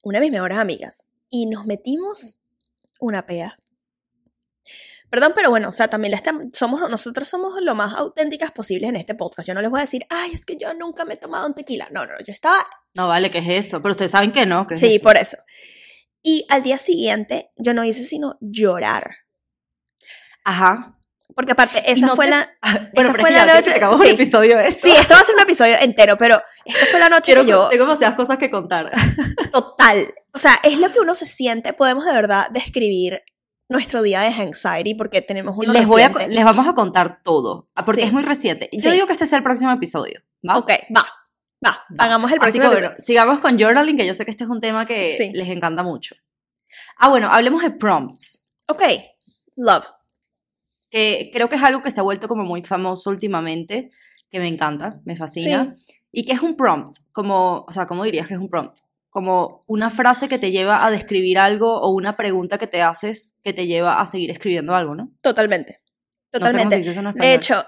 [0.01, 2.37] una de mis mejores amigas, y nos metimos
[3.01, 3.59] una pea.
[5.09, 8.95] Perdón, pero bueno, o sea, también la somos, nosotros somos lo más auténticas posibles en
[8.95, 9.45] este podcast.
[9.45, 11.53] Yo no les voy a decir, ay, es que yo nunca me he tomado un
[11.53, 11.89] tequila.
[11.91, 12.65] No, no, yo estaba
[12.95, 13.81] No vale, ¿qué es eso?
[13.81, 15.03] Pero ustedes saben que no, es Sí, eso?
[15.03, 15.35] por eso.
[16.23, 19.15] Y al día siguiente yo no hice sino llorar.
[20.45, 20.96] Ajá.
[21.35, 22.49] Porque aparte, esa no fue te- la...
[22.93, 24.07] Bueno, esa fue que la noche- que acabamos sí.
[24.07, 24.87] el episodio de esto.
[24.87, 27.49] Sí, esto va a ser un episodio entero, pero esta fue la noche Quiero, que
[27.51, 27.67] yo...
[27.69, 28.91] tengo demasiadas cosas que contar.
[29.51, 30.13] Total.
[30.33, 31.73] O sea, es lo que uno se siente.
[31.73, 33.21] Podemos de verdad describir
[33.69, 37.69] nuestro día de anxiety porque tenemos uno les, voy a, les vamos a contar todo,
[37.75, 38.07] ah, porque Sí.
[38.07, 38.69] es muy reciente.
[38.71, 38.95] Yo Sí.
[38.95, 40.21] digo que este sea el próximo episodio.
[40.47, 40.57] ¿va?
[40.57, 41.01] Ok, va.
[41.65, 41.71] Va.
[41.71, 41.83] Va.
[41.97, 42.89] Hagamos el Así próximo que episodio.
[42.89, 45.83] bueno, sigamos con journaling, que yo sé que este es un tema que les encanta
[45.83, 46.15] mucho.
[46.97, 48.83] Ah, bueno, hablemos de prompts, Ok.
[49.57, 49.85] Love.
[50.89, 53.89] Que creo que es algo que se ha vuelto como muy famoso últimamente,
[54.29, 55.75] que me encanta, me fascina.
[56.11, 58.79] Y que es un prompt, como, o sea, ¿cómo dirías que es un prompt?
[59.09, 63.39] Como una frase que te lleva a describir algo o una pregunta que te haces
[63.43, 65.11] que te lleva a seguir escribiendo algo, ¿no?
[65.21, 65.81] Totalmente.
[66.33, 66.89] No sé cómo se Totalmente.
[66.89, 67.65] dice en De hecho,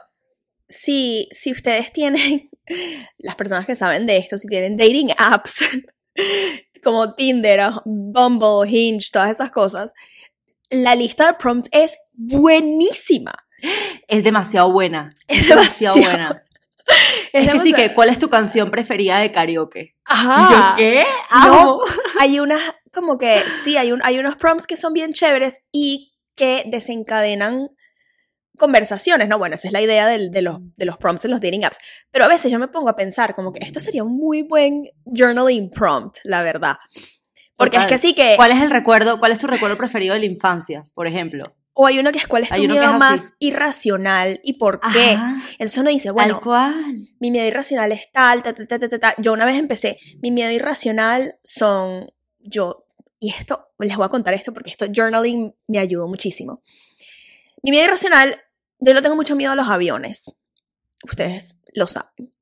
[0.68, 2.50] si, si ustedes tienen,
[3.18, 5.66] las personas que saben de esto, si tienen dating apps
[6.84, 9.94] como Tinder, Bumble, Hinge, todas esas cosas,
[10.70, 13.34] la lista de prompts es buenísima.
[14.08, 15.10] es demasiado buena.
[15.28, 16.44] Es demasiado demasiado- buena.
[17.34, 19.96] Es, que sí, que ¿cuál es tu canción preferida de karaoke?
[20.06, 20.48] Ajá.
[20.50, 21.06] ¿Y yo qué?
[21.46, 21.80] No.
[22.20, 22.60] Hay unas,
[22.92, 27.70] como que, sí, hay, un, hay unos prompts que son bien chéveres y que desencadenan
[28.58, 29.38] conversaciones, ¿no?
[29.38, 31.78] Bueno, esa es la idea del- de, los, de los prompts en los dating apps.
[32.10, 34.90] Pero a veces yo me pongo a pensar como que esto sería un muy buen
[35.06, 36.78] journaling prompt, la verdad.
[37.60, 37.94] Porque Total.
[37.94, 38.36] es que sí que...
[38.38, 41.58] ¿Cuál es el recuerdo, cuál es tu recuerdo preferido de la infancia, por ejemplo?
[41.74, 45.12] O hay uno que es cuál es tu miedo es más irracional y por qué.
[45.12, 47.08] Ajá, Eso no dice, bueno, tal cual.
[47.20, 49.16] mi miedo irracional es tal, ta, ta, ta, ta, ta, ta.
[49.18, 52.86] Yo una vez empecé, mi miedo irracional son yo,
[53.20, 56.64] y esto, les voy a contar esto porque esto journaling me ayudó muchísimo.
[57.62, 58.40] Mi miedo irracional,
[58.80, 60.34] yo no tengo mucho miedo a los aviones.
[61.04, 62.34] Ustedes lo saben.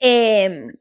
[0.00, 0.72] Em,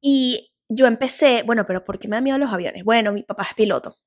[0.00, 2.84] y yo empecé, bueno, pero ¿por qué me da miedo los aviones?
[2.84, 3.98] Bueno, mi papá es piloto.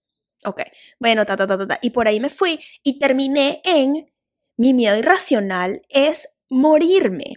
[0.46, 0.62] Ok,
[1.00, 1.80] bueno, ta, ta, ta, ta, ta.
[1.82, 4.12] Y por ahí me fui y terminé en
[4.58, 7.36] mi miedo irracional es morirme.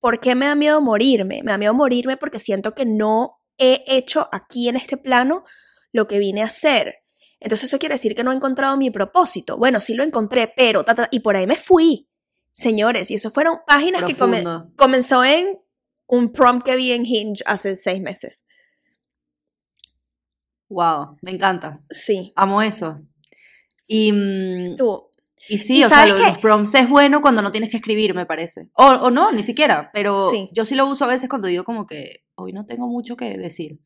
[0.00, 1.42] ¿Por qué me da miedo morirme?
[1.42, 5.44] Me da miedo morirme porque siento que no he hecho aquí en este plano
[5.92, 6.96] lo que vine a hacer.
[7.40, 9.56] Entonces eso quiere decir que no he encontrado mi propósito.
[9.56, 10.84] Bueno, sí lo encontré, pero...
[10.84, 12.08] ta, ta, y por ahí me fui.
[12.52, 14.42] Señores, y eso fueron páginas que come-
[14.76, 15.58] comenzó en
[16.06, 18.46] un prompt que vi en Hinge hace seis meses.
[20.72, 21.80] Wow, me encanta.
[21.90, 22.32] Sí.
[22.36, 23.00] Amo eso.
[23.86, 24.76] Y, mm,
[25.48, 27.76] y sí, ¿Y o sea, lo de los prompts es bueno cuando no tienes que
[27.76, 28.70] escribir, me parece.
[28.74, 29.90] O, o no, ni siquiera.
[29.92, 30.48] Pero Sí.
[30.52, 33.36] yo sí lo uso a veces cuando digo como que hoy no tengo mucho que
[33.36, 33.80] decir.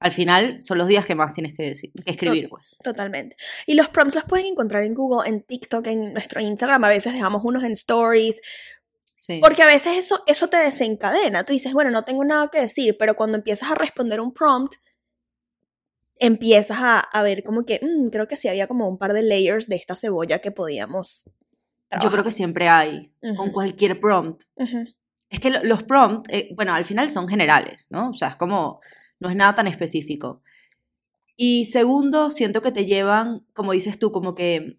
[0.00, 2.76] Al final son los días que más tienes que, decir, que escribir, pues.
[2.82, 3.36] Totalmente.
[3.66, 6.82] Y los prompts los pueden encontrar en Google, en TikTok, en nuestro Instagram.
[6.84, 8.40] A veces dejamos unos en stories.
[9.14, 9.38] Sí.
[9.40, 11.44] Porque a veces eso, eso te desencadena.
[11.44, 14.74] Tú dices, bueno, no tengo nada que decir, pero cuando empiezas a responder un prompt,
[16.22, 19.22] empiezas a, a ver como que, "Mm, creo que sí había como un par de
[19.22, 21.24] layers de esta cebolla que podíamos.
[22.02, 23.36] Yo creo que siempre hay, Ujú.
[23.36, 24.42] con cualquier prompt.
[24.56, 24.84] Ujú.
[25.28, 28.10] Es que lo- los prompts, eh, bueno, al final son generales, ¿no?
[28.10, 28.80] O sea, es como,
[29.20, 30.42] no es nada tan específico.
[31.36, 34.78] Y segundo, siento que te llevan, como dices tú, como que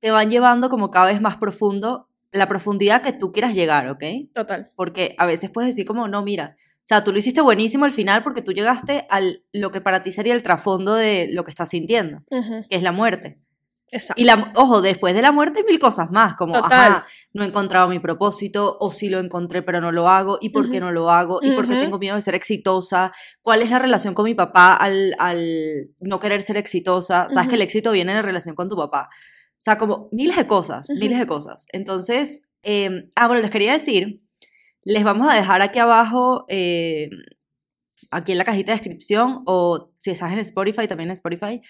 [0.00, 4.04] te van llevando como cada vez más profundo, la profundidad que tú quieras llegar, ¿ok?
[4.34, 4.70] Total.
[4.74, 7.92] Porque a veces puedes decir como, no, mira, O sea, tú lo hiciste buenísimo al
[7.92, 9.20] final porque tú llegaste a
[9.52, 12.90] lo que para ti sería el trasfondo de lo que estás sintiendo, que es la
[12.90, 13.38] muerte.
[13.92, 14.20] Exacto.
[14.20, 17.88] Y la, ojo, después de la muerte mil cosas más, como, ajá, no he encontrado
[17.88, 21.10] mi propósito, o sí lo encontré pero no lo hago, y por qué no lo
[21.10, 24.34] hago, y por qué tengo miedo de ser exitosa, cuál es la relación con mi
[24.34, 28.68] papá al, al no querer ser exitosa, sabes que el éxito viene en relación con
[28.68, 29.10] tu papá.
[29.12, 31.66] O sea, como miles de cosas, miles de cosas.
[31.70, 34.22] Entonces, eh, ah, bueno, les quería decir,
[34.84, 37.10] les vamos a dejar aquí abajo, eh,
[38.10, 41.62] aquí en la cajita de descripción, o si estás en Spotify, también en Spotify,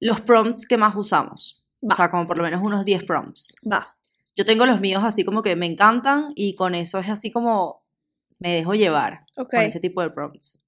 [0.00, 1.64] los prompts que más usamos.
[1.80, 3.56] O sea, como por lo menos unos 10 prompts.
[3.70, 3.96] Va.
[4.36, 7.84] Yo tengo los míos así como que me encantan y con eso es así como
[8.38, 10.66] me dejo llevar con ese tipo de prompts.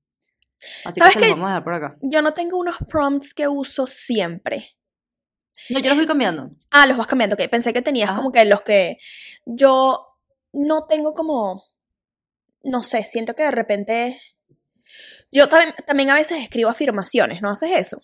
[0.85, 1.97] Así que se los vamos a dejar por acá.
[2.03, 4.77] Yo no tengo unos prompts que uso siempre.
[5.71, 6.51] No, yo los voy cambiando.
[6.71, 7.49] Ah, los vas cambiando, ok.
[7.49, 8.99] Pensé que tenías como que los que.
[9.47, 10.14] Yo
[10.55, 11.65] no tengo como.
[12.63, 14.21] No sé, siento que de repente.
[15.31, 18.03] Yo también, también a veces escribo afirmaciones, ¿no haces eso?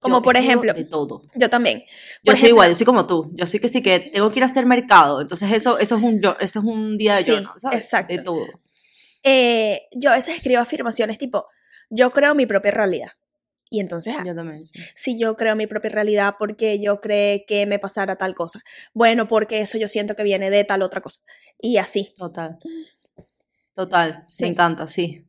[0.00, 0.72] Como por ejemplo.
[0.72, 1.22] De todo.
[1.34, 1.84] Yo también.
[2.22, 3.30] yo soy igual, yo soy como tú.
[3.34, 5.20] Yo sí que sí que tengo que ir a hacer mercado.
[5.20, 7.84] Entonces eso, eso, es, un, eso es un día de yo, ¿sabes?
[7.84, 8.14] Exacto.
[8.14, 8.46] De todo.
[9.22, 11.46] Eh, yo a veces escribo afirmaciones tipo,
[11.90, 13.10] yo creo mi propia realidad.
[13.72, 14.62] Y entonces, yo también,
[14.96, 18.60] si yo creo mi propia realidad porque yo creo que me pasara tal cosa.
[18.94, 21.20] Bueno, porque eso yo siento que viene de tal otra cosa.
[21.56, 22.12] Y así.
[22.18, 22.58] Total.
[23.74, 24.26] Total.
[24.40, 25.24] Me encanta, sí.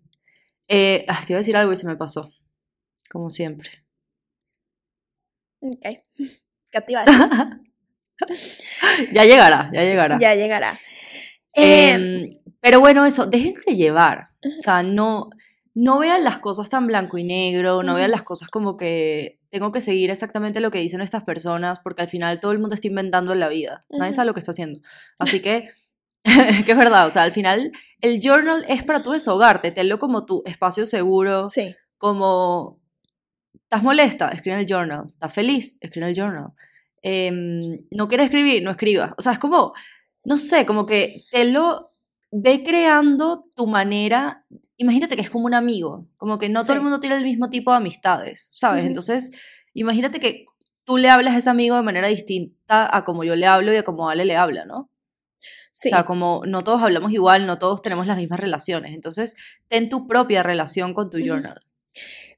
[0.68, 2.32] Eh, te iba a decir algo y se me pasó.
[3.12, 3.70] Como siempre.
[5.60, 5.86] Ok.
[6.72, 6.84] ¿Qué
[9.12, 10.18] ya llegará, ya llegará.
[10.20, 10.80] Ya llegará.
[11.54, 14.30] Em, pero bueno, eso, déjense llevar.
[14.58, 15.30] O sea, no,
[15.74, 19.72] no vean las cosas tan blanco y negro, no vean las cosas como que tengo
[19.72, 22.88] que seguir exactamente lo que dicen estas personas, porque al final todo el mundo está
[22.88, 23.86] inventando en la vida.
[23.90, 24.80] Nadie sabe lo que está haciendo.
[25.20, 25.70] Así que,
[26.66, 30.26] que es verdad, o sea, al final el journal es para tú desahogarte, tenlo como
[30.26, 31.76] tu espacio seguro, sí.
[31.98, 32.82] como
[33.72, 34.28] ¿Estás molesta?
[34.32, 35.06] Escribe en el journal.
[35.08, 35.78] ¿Estás feliz?
[35.80, 36.52] Escribe en el journal.
[37.02, 38.62] Em, ¿No quieres escribir?
[38.62, 39.14] No escribas.
[39.18, 39.72] O sea, es como,
[40.26, 41.91] no sé, como que te lo
[42.32, 44.46] ve creando tu manera.
[44.78, 47.50] Imagínate que es como un amigo, como que no todo el mundo tiene el mismo
[47.50, 48.86] tipo de amistades, ¿sabes?
[48.86, 49.32] Entonces,
[49.74, 50.46] imagínate que
[50.84, 53.78] tú le hablas a ese amigo de manera distinta a como yo le hablo y
[53.78, 54.90] a como Ale le habla, ¿no?
[55.72, 55.90] Sí.
[55.90, 58.94] O sea, como no todos hablamos igual, no todos tenemos las mismas relaciones.
[58.94, 59.36] Entonces,
[59.68, 61.60] ten tu propia relación con tu journal.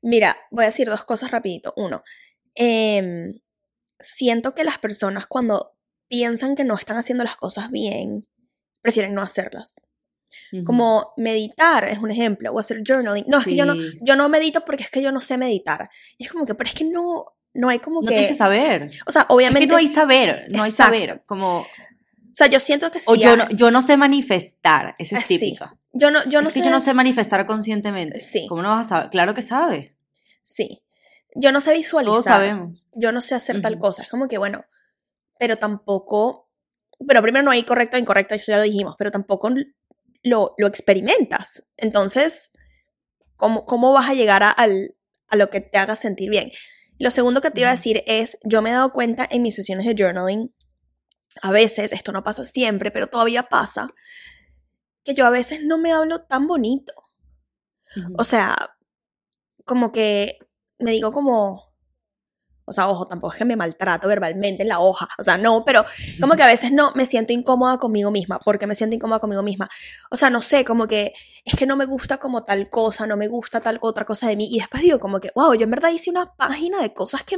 [0.01, 1.73] Mira, voy a decir dos cosas rapidito.
[1.77, 2.03] Uno,
[2.56, 3.39] em,
[3.99, 5.75] siento que las personas cuando
[6.08, 8.27] piensan que no están haciendo las cosas bien,
[8.84, 9.88] prefieren no hacerlas.
[10.65, 13.26] Como meditar es un ejemplo, o hacer journaling.
[13.28, 15.89] No, es que yo no, yo no medito porque es que yo no sé meditar.
[16.19, 18.13] Y es como que, pero es que no, no hay como no que...
[18.13, 18.91] No tienes que saber.
[19.08, 19.62] O sea, obviamente...
[19.62, 21.24] Es que no hay saber, no hay saber.
[21.26, 21.62] Como...
[21.62, 23.06] O sea, yo siento que sí.
[23.08, 25.76] O yo, no, yo no sé manifestar, esa es típica.
[25.91, 28.19] Yo no, yo no es que yo no sé manifestar conscientemente.
[28.19, 28.48] Sí.
[28.48, 29.10] ¿Cómo no vas a saber?
[29.12, 29.98] Claro que sabes.
[30.41, 30.84] Sí.
[31.36, 32.12] Yo no sé visualizar.
[32.13, 32.86] Todos sabemos.
[32.93, 34.04] Yo no sé hacer tal cosa.
[34.04, 34.65] Es como que, bueno,
[35.39, 36.42] pero tampoco.
[37.08, 39.49] Pero primero no hay correcto o incorrecto, eso ya lo dijimos, pero tampoco
[40.23, 41.63] lo, lo experimentas.
[41.77, 42.51] Entonces,
[43.36, 44.95] ¿cómo, ¿cómo vas a llegar a, al,
[45.27, 46.51] a lo que te haga sentir bien?
[46.99, 49.56] Lo segundo que te iba a decir es, yo me he dado cuenta en mis
[49.56, 50.53] sesiones de journaling,
[51.41, 53.89] a veces, esto no pasa siempre, pero todavía pasa,
[55.03, 56.93] que yo a veces no me hablo tan bonito.
[58.17, 58.75] O sea,
[59.65, 60.39] como que
[60.79, 61.72] me digo como,
[62.65, 65.63] o sea, ojo, tampoco es que me maltrato verbalmente en la hoja, o sea, no,
[65.65, 65.86] pero
[66.19, 69.43] como que a veces no me siento incómoda conmigo misma, porque me siento incómoda conmigo
[69.43, 69.69] misma.
[70.10, 71.13] O sea, no sé, como que
[71.45, 74.36] es que no me gusta como tal cosa, no me gusta tal otra cosa de
[74.36, 77.23] mí, y después digo como que, wow, yo en verdad hice una página de cosas
[77.23, 77.38] que,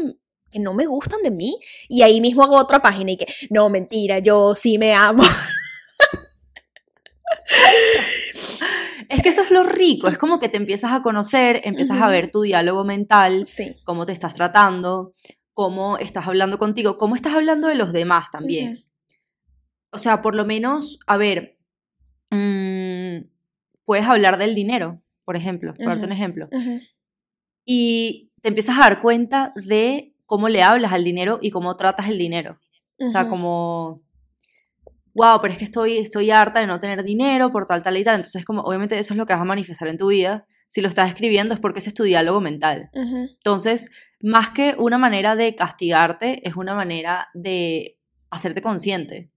[0.51, 1.59] que no me gustan de mí,
[1.89, 5.23] y ahí mismo hago otra página y que, no, mentira, yo sí me amo.
[9.09, 12.07] Es que eso es lo rico, es como que te empiezas a conocer, empiezas a
[12.07, 13.45] ver tu diálogo mental,
[13.83, 15.13] cómo te estás tratando,
[15.53, 18.85] cómo estás hablando contigo, cómo estás hablando de los demás también.
[19.91, 21.57] O sea, por lo menos, a ver,
[22.29, 23.27] mm,
[23.85, 26.49] puedes hablar del dinero, por ejemplo, por darte un ejemplo.
[27.65, 32.09] Y te empiezas a dar cuenta de cómo le hablas al dinero y cómo tratas
[32.09, 32.59] el dinero.
[32.99, 34.01] O sea, como
[35.15, 38.03] wow, pero es que estoy, estoy harta de no tener dinero por tal, tal y
[38.03, 38.17] tal.
[38.17, 40.45] Entonces, como, obviamente eso es lo que vas a manifestar en tu vida.
[40.67, 42.89] Si lo estás escribiendo es porque ese es tu diálogo mental.
[42.93, 47.97] Entonces, más que una manera de castigarte, es una manera de
[48.29, 49.31] hacerte consciente.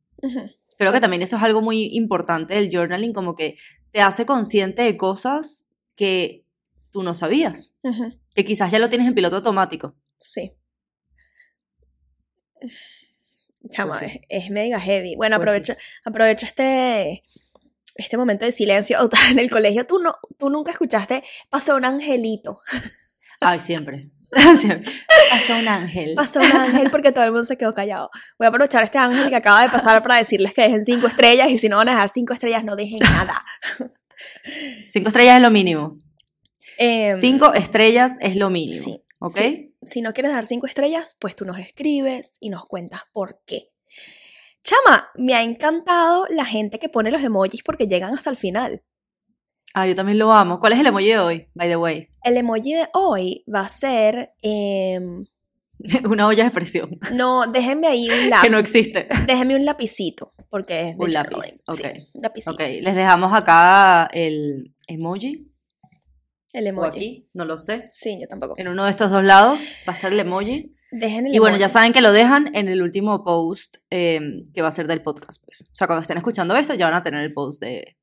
[0.77, 3.57] Creo que también eso es algo muy importante del journaling, como que
[3.93, 6.45] te hace consciente de cosas que
[6.91, 7.81] tú no sabías,
[8.35, 9.95] que quizás ya lo tienes en piloto automático.
[10.19, 10.53] Sí.
[13.71, 15.17] Chama, pues es, mega heavy.
[15.17, 17.23] Bueno, pues aprovecho, aprovecho este,
[17.97, 18.99] este momento de silencio
[19.31, 22.59] en el colegio, tú, no, tú nunca escuchaste, pasó un angelito.
[23.41, 24.11] Ay, siempre.
[24.59, 24.93] siempre.
[25.31, 26.15] Pasó un ángel.
[26.15, 28.11] Pasó un ángel porque todo el mundo se quedó callado.
[28.39, 31.51] Voy a aprovechar este ángel que acaba de pasar para decirles que dejen cinco estrellas
[31.51, 33.45] y si no van a dejar cinco estrellas, no dejen nada.
[34.89, 35.99] Cinco estrellas es lo mínimo.
[36.79, 38.83] Em, Cinco estrellas es lo mínimo.
[38.83, 39.03] Sí.
[39.21, 39.37] ¿Ok?
[39.39, 39.75] sí.
[39.87, 43.71] Si no quieres dar cinco estrellas, pues tú nos escribes y nos cuentas por qué.
[44.63, 48.83] Chama, me ha encantado la gente que pone los emojis porque llegan hasta el final.
[49.75, 50.61] Ah, yo también lo amo.
[50.61, 52.09] ¿Cuál es el emoji de hoy, by the way?
[52.23, 54.33] El emoji de hoy va a ser.
[54.43, 55.25] em,
[56.11, 56.99] Una olla de expresión.
[57.13, 58.51] no, déjenme ahí un que lápiz.
[58.51, 59.09] no existe.
[59.27, 60.35] Déjenme un lapicito.
[60.51, 61.81] Porque es de Un lápiz, Sí, ok.
[62.15, 62.51] un lapicito.
[62.53, 65.48] Ok, les dejamos acá el emoji.
[66.53, 66.89] El O emoji.
[66.89, 67.89] aquí, no lo sé.
[67.91, 68.55] Sí, yo tampoco.
[68.57, 70.75] En uno de estos dos lados va a estar el emoji.
[70.91, 74.21] Dejen el Y bueno, ya saben que lo dejan en el último post eh,
[74.55, 75.45] que va a ser del podcast.
[75.45, 75.63] Pues.
[75.71, 77.97] O sea, cuando estén escuchando esto, ya van a tener el post de,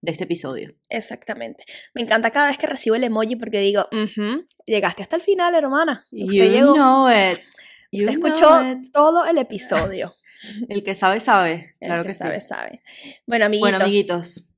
[0.00, 0.74] de este episodio.
[0.88, 1.64] Exactamente.
[1.92, 5.54] Me encanta cada vez que recibo el emoji porque digo, "Ujú, llegaste hasta el final,
[5.54, 6.02] hermana.
[6.10, 6.72] Usted You llegó.
[6.74, 7.40] know it.
[7.92, 8.92] You Usted know escuchó it.
[8.92, 10.14] todo el episodio.
[10.68, 11.74] El que sabe, sabe.
[11.80, 12.48] El Claro que que, sabe, sí.
[12.48, 12.82] sabe.
[13.26, 14.53] Bueno, amiguitos, Bueno, amiguitos,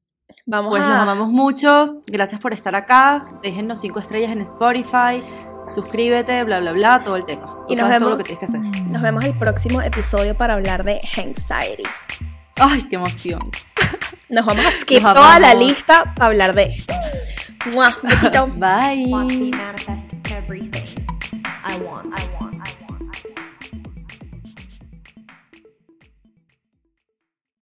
[0.47, 0.89] vamos pues a...
[0.89, 2.03] los amamos mucho.
[2.07, 3.27] Gracias por estar acá.
[3.43, 5.23] Déjennos cinco estrellas en Spotify.
[5.69, 7.57] Suscríbete, bla, bla, bla, todo el tema.
[7.69, 8.87] Y nos sabes todo lo vemos- que tienes que hacer.
[8.87, 11.83] Nos vemos el próximo episodio para hablar de anxiety.
[12.57, 13.41] Ay, qué emoción.
[14.29, 16.95] Nos vamos a skip toda la lista para hablar de esto.
[17.73, 17.97] ¡Mua!
[18.03, 18.47] Besito.
[18.57, 19.11] Bye.